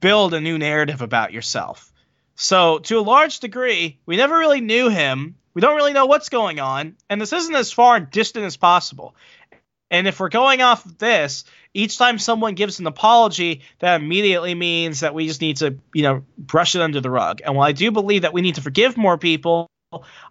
[0.00, 1.92] build a new narrative about yourself.
[2.34, 5.36] So to a large degree, we never really knew him.
[5.54, 8.56] We don't really know what's going on, and this isn't as far and distant as
[8.56, 9.14] possible.
[9.92, 14.54] And if we're going off of this, each time someone gives an apology, that immediately
[14.54, 17.42] means that we just need to, you know, brush it under the rug.
[17.44, 19.68] And while I do believe that we need to forgive more people,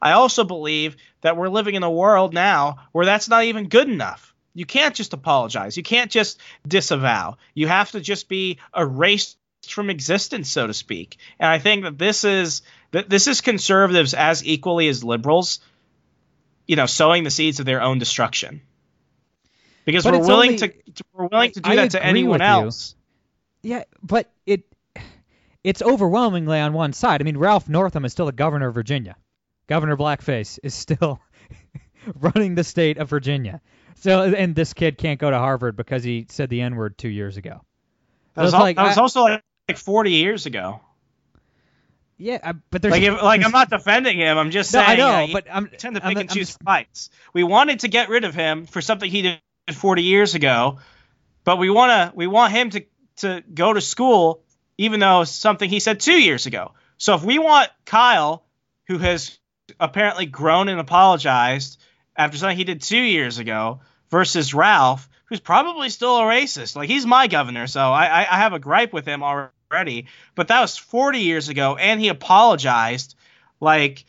[0.01, 3.87] I also believe that we're living in a world now where that's not even good
[3.87, 4.33] enough.
[4.55, 5.77] You can't just apologize.
[5.77, 7.37] You can't just disavow.
[7.53, 11.17] You have to just be erased from existence, so to speak.
[11.39, 15.59] And I think that this is that this is conservatives as equally as liberals,
[16.67, 18.61] you know, sowing the seeds of their own destruction.
[19.85, 22.41] Because But we're willing only- to we're willing to do I that to anyone with
[22.41, 22.47] you.
[22.47, 22.95] else.
[23.63, 24.63] Yeah, but it
[25.63, 27.21] it's overwhelmingly on one side.
[27.21, 29.15] I mean, Ralph Northam is still the governor of Virginia.
[29.67, 31.19] Governor Blackface is still
[32.19, 33.61] running the state of Virginia.
[33.95, 37.09] So, and this kid can't go to Harvard because he said the N word two
[37.09, 37.61] years ago.
[38.33, 40.81] That was, like, that was I- also like, like 40 years ago.
[42.17, 44.37] Yeah, I, but there's Like, if, like I'm not defending him.
[44.37, 44.91] I'm just No, saying.
[44.91, 47.09] I know, uh, you but I'm- tend to I'm- pick and I'm choose just- fights.
[47.33, 49.41] We wanted to get rid of him for something he did
[49.73, 50.79] 40 years ago,
[51.43, 52.85] but we want to we want him to
[53.17, 54.43] to go to school,
[54.77, 56.73] even though something he said two years ago.
[56.97, 58.45] So if we want Kyle,
[58.87, 59.37] who has
[59.79, 61.79] apparently grown and apologized
[62.15, 63.81] after something he did two years ago,
[64.11, 66.75] versus Ralph, who's probably still a racist.
[66.75, 70.07] Like he's my governor, so I, I, I have a gripe with him already.
[70.35, 73.15] But that was 40 years ago, and he apologized.
[73.59, 74.05] Like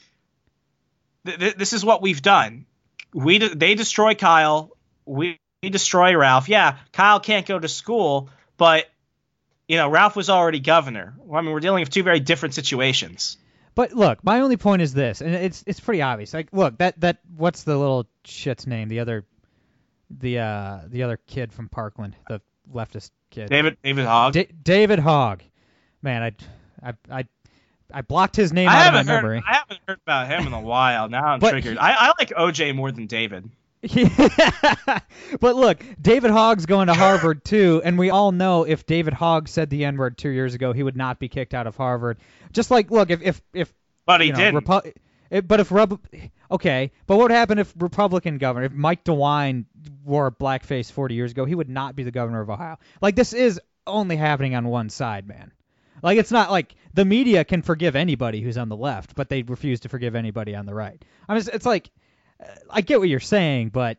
[1.25, 2.67] th- th- this is what we've done.
[3.15, 4.77] We de- they destroy Kyle.
[5.07, 6.49] We, we destroy Ralph.
[6.49, 8.91] Yeah, Kyle can't go to school, but
[9.69, 11.15] you know Ralph was already governor.
[11.19, 13.39] Well, I mean, we're dealing with two very different situations.
[13.75, 16.35] But look, my only point is this, and it's it's pretty obvious.
[16.35, 18.89] Like, look, that that what's the little shit's name?
[18.89, 19.25] The other
[20.11, 22.41] the uh the other kid from Parkland, the
[22.73, 23.49] leftist kid.
[23.49, 24.33] David David Hogg.
[24.35, 25.43] Da- David Hogg.
[26.03, 26.33] Man, I,
[26.91, 27.25] I, I,
[27.95, 29.23] I blocked his name I out of my heard.
[29.23, 29.43] memory.
[29.47, 31.09] I haven't heard about him in a while.
[31.09, 31.75] Now I'm triggered.
[31.75, 33.49] he- I, I like OJ more than David.
[35.41, 39.49] but look, David Hogg's going to Harvard too, and we all know if David Hogg
[39.49, 42.19] said the N word two years ago, he would not be kicked out of Harvard.
[42.53, 43.73] Just like, look, if if if
[44.07, 44.65] But he you know, didn't.
[44.65, 44.87] Repu-
[45.31, 46.01] it- but if Rub-
[46.51, 49.65] okay, but what would happen if Republican governor, if Mike DeWine
[50.05, 52.77] wore blackface 40 years ago, he would not be the governor of Ohio.
[53.01, 55.51] Like this is only happening on one side, man.
[56.03, 59.43] Like it's not like the media can forgive anybody who's on the left, but they
[59.43, 61.03] refuse to forgive anybody on the right.
[61.29, 61.91] I mean, it's, it's like
[62.71, 63.99] I get what you're saying, but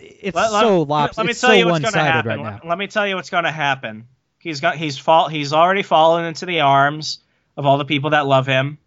[0.00, 2.28] it's Let- let- so let- lops- Let me tell so you what's going to happen.
[2.28, 2.52] right now.
[2.62, 4.06] Let, let me tell you what's going to happen.
[4.38, 7.18] He's got he's fall he's already fallen into the arms
[7.56, 8.78] of all the people that love him.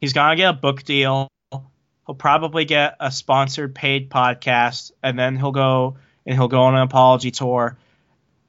[0.00, 1.28] He's going to get a book deal.
[1.52, 5.96] He'll probably get a sponsored paid podcast, and then he'll go
[6.26, 7.78] and he'll go on an apology tour,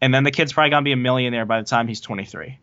[0.02, 2.58] and then the kid's probably going to be a millionaire by the time he's 23.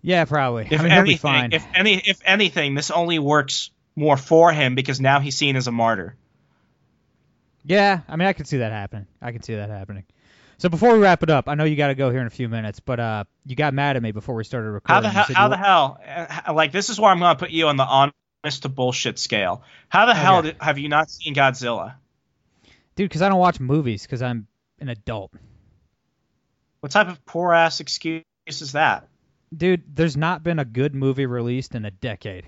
[0.00, 0.68] Yeah, probably.
[0.70, 1.52] If I mean, anything, fine.
[1.52, 5.66] if any if anything, this only works more for him because now he's seen as
[5.66, 6.14] a martyr.
[7.64, 9.06] Yeah, I mean, I could see that happening.
[9.20, 10.04] I can see that happening.
[10.58, 12.30] So before we wrap it up, I know you got to go here in a
[12.30, 14.94] few minutes, but uh, you got mad at me before we started recording.
[14.94, 15.26] How the hell?
[15.34, 16.00] How the hell?
[16.46, 19.18] uh, Like this is where I'm going to put you on the honest to bullshit
[19.18, 19.62] scale.
[19.88, 21.94] How the hell did, have you not seen Godzilla?
[22.94, 23.08] dude?
[23.10, 24.46] Because I don't watch movies because I'm
[24.80, 25.32] an adult.
[26.80, 29.08] What type of poor ass excuse is that?
[29.54, 32.46] Dude, there's not been a good movie released in a decade.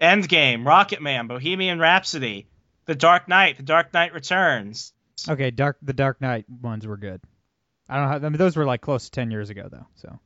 [0.00, 2.46] Endgame, Rocket Man, Bohemian Rhapsody,
[2.84, 4.92] The Dark Knight, The Dark Knight Returns.
[5.28, 7.20] Okay, Dark the Dark Knight ones were good.
[7.88, 8.08] I don't.
[8.08, 9.86] Have, I mean, those were like close to ten years ago though.
[9.94, 10.18] So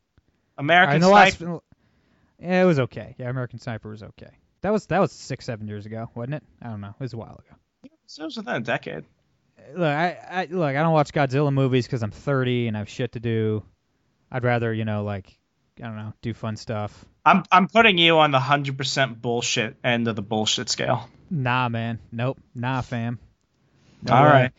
[0.59, 1.61] American the last, Sniper.
[2.39, 3.15] yeah, it was okay.
[3.19, 4.31] Yeah, American Sniper was okay.
[4.63, 6.43] That was that was six seven years ago, wasn't it?
[6.61, 6.95] I don't know.
[6.99, 7.57] It was a while ago.
[7.85, 9.05] It was within a decade.
[9.75, 10.69] Look, I, I look.
[10.69, 13.63] I don't watch Godzilla movies because I'm 30 and I have shit to do.
[14.33, 15.39] I'd rather, you know, like
[15.79, 17.05] I don't know, do fun stuff.
[17.31, 21.09] I'm I'm putting you on the hundred percent bullshit end of the bullshit scale.
[21.31, 22.01] Nah, man.
[22.11, 22.39] Nope.
[22.55, 23.19] Nah, fam.
[24.03, 24.31] No All way.
[24.31, 24.53] right.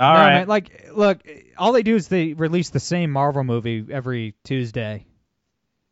[0.00, 0.34] All no, right.
[0.34, 1.18] man, like, look,
[1.56, 5.06] all they do is they release the same Marvel movie every Tuesday.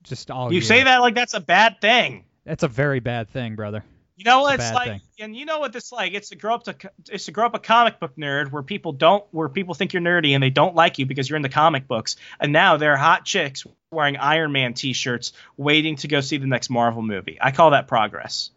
[0.05, 0.63] Just all you year.
[0.63, 2.25] say that like that's a bad thing.
[2.45, 3.85] That's a very bad thing, brother.
[4.17, 5.01] You know what It's it's, like, thing.
[5.21, 6.15] and you know what it's like.
[6.15, 6.75] It's to grow up to
[7.11, 10.03] it's to grow up a comic book nerd where people don't where people think you're
[10.03, 12.17] nerdy and they don't like you because you're in the comic books.
[12.41, 16.47] And now there are hot chicks wearing Iron Man T-shirts waiting to go see the
[16.47, 17.37] next Marvel movie.
[17.41, 18.51] I call that progress.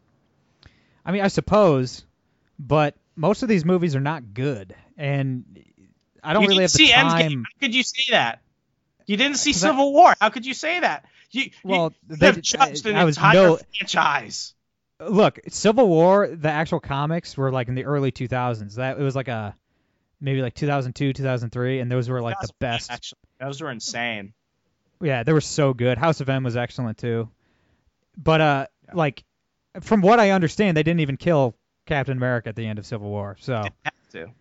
[1.05, 2.05] I mean, I suppose,
[2.57, 5.43] but most of these movies are not good, and
[6.24, 7.12] I don't you really have the see time.
[7.32, 7.38] Endgame.
[7.39, 8.41] How could you say that?
[9.07, 10.16] You didn't see 'Cause I- Civil War.
[10.22, 11.03] How could you say that?
[11.32, 14.53] You, Well, you they- have judged I- an I entire no- franchise.
[15.02, 18.76] Look, Civil War, the actual comics were like in the early 2000s.
[18.76, 19.56] That it was like a
[20.20, 22.91] maybe like 2002, 2003, and those were like the best.
[22.91, 24.34] Actually, those were insane.
[25.02, 25.97] Yeah, they were so good.
[25.97, 27.30] House of M was excellent too.
[28.18, 29.24] But uh, like
[29.82, 33.10] from what I understand, they didn't even kill Captain America at the end of Civil
[33.10, 33.38] War.
[33.39, 33.64] So
[34.12, 34.34] to.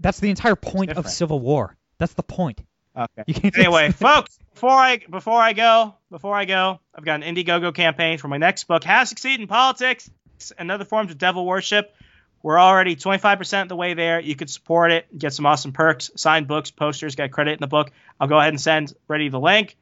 [0.00, 1.08] that's the entire point of.
[1.08, 1.76] Civil War.
[1.98, 2.62] That's the point.
[2.96, 3.24] Okay.
[3.26, 7.34] You can't anyway, folks, before I before I go, before I go, I've got an
[7.34, 10.10] Indiegogo campaign for my next book, How to Succeed in Politics
[10.58, 11.94] and Other Forms of Devil Worship.
[12.42, 14.20] We're already 25% of the way there.
[14.20, 17.66] You could support it, get some awesome perks, signed books, posters, get credit in the
[17.68, 17.90] book.
[18.18, 19.76] I'll go ahead and send Brady the link.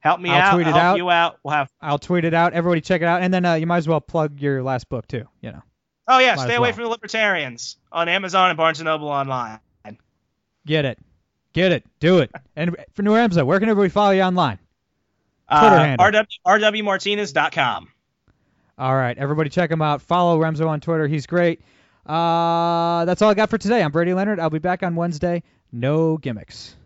[0.00, 0.54] Help me I'll out.
[0.54, 0.96] tweet it I'll help out.
[0.96, 1.38] you out.
[1.44, 1.68] We'll have.
[1.80, 2.54] I'll tweet it out.
[2.54, 5.06] Everybody check it out, and then uh, you might as well plug your last book
[5.06, 5.26] too.
[5.40, 5.62] You know,
[6.08, 6.72] Oh yeah, Might stay away well.
[6.74, 9.60] from the libertarians on Amazon and Barnes and Noble online.
[10.66, 10.98] get it,
[11.52, 12.30] get it, do it.
[12.56, 14.58] And for New Ramsey, where can everybody follow you online?
[15.48, 16.06] Uh, Twitter handle.
[16.06, 17.88] RW, rwmartinez.com.
[18.78, 20.02] All right, everybody check him out.
[20.02, 21.06] Follow Remso on Twitter.
[21.06, 21.60] He's great.
[22.06, 23.82] Uh, that's all I got for today.
[23.82, 24.40] I'm Brady Leonard.
[24.40, 25.42] I'll be back on Wednesday.
[25.70, 26.76] No gimmicks.